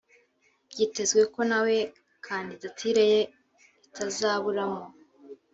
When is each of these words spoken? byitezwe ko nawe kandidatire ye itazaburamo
byitezwe 0.69 1.21
ko 1.33 1.41
nawe 1.49 1.75
kandidatire 2.25 3.03
ye 3.13 3.21
itazaburamo 3.87 4.83